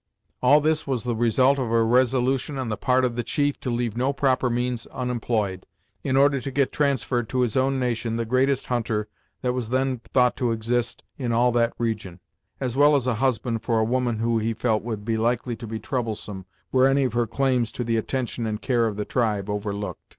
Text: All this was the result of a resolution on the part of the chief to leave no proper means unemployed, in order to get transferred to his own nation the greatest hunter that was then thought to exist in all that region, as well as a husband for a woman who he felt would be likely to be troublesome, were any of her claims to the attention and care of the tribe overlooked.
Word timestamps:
All 0.41 0.61
this 0.61 0.87
was 0.87 1.03
the 1.03 1.15
result 1.15 1.59
of 1.59 1.71
a 1.71 1.83
resolution 1.83 2.57
on 2.57 2.69
the 2.69 2.75
part 2.75 3.05
of 3.05 3.15
the 3.15 3.23
chief 3.23 3.59
to 3.59 3.69
leave 3.69 3.95
no 3.95 4.11
proper 4.13 4.49
means 4.49 4.87
unemployed, 4.87 5.67
in 6.03 6.17
order 6.17 6.41
to 6.41 6.49
get 6.49 6.71
transferred 6.71 7.29
to 7.29 7.41
his 7.41 7.55
own 7.55 7.77
nation 7.77 8.15
the 8.15 8.25
greatest 8.25 8.65
hunter 8.65 9.07
that 9.43 9.53
was 9.53 9.69
then 9.69 9.99
thought 9.99 10.35
to 10.37 10.51
exist 10.53 11.03
in 11.19 11.31
all 11.31 11.51
that 11.51 11.73
region, 11.77 12.19
as 12.59 12.75
well 12.75 12.95
as 12.95 13.05
a 13.05 13.13
husband 13.21 13.61
for 13.61 13.77
a 13.77 13.83
woman 13.85 14.17
who 14.17 14.39
he 14.39 14.55
felt 14.55 14.81
would 14.81 15.05
be 15.05 15.17
likely 15.17 15.55
to 15.55 15.67
be 15.67 15.77
troublesome, 15.77 16.47
were 16.71 16.87
any 16.87 17.03
of 17.03 17.13
her 17.13 17.27
claims 17.27 17.71
to 17.73 17.83
the 17.83 17.95
attention 17.97 18.47
and 18.47 18.63
care 18.63 18.87
of 18.87 18.97
the 18.97 19.05
tribe 19.05 19.51
overlooked. 19.51 20.01